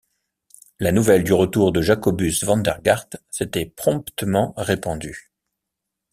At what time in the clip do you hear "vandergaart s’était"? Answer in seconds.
2.41-3.67